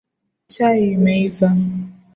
[0.53, 1.47] Chai imeiva